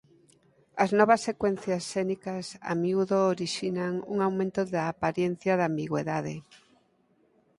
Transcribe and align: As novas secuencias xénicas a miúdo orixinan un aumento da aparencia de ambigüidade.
As 0.83 0.89
novas 0.99 1.21
secuencias 1.29 1.83
xénicas 1.93 2.45
a 2.71 2.73
miúdo 2.83 3.17
orixinan 3.33 3.93
un 4.13 4.17
aumento 4.27 4.61
da 4.73 4.83
aparencia 4.93 5.53
de 5.59 5.65
ambigüidade. 5.69 6.35